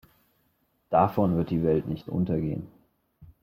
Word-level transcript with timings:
Davon 0.89 1.37
wird 1.37 1.51
die 1.51 1.61
Welt 1.61 1.87
nicht 1.87 2.07
untergehen. 2.07 2.65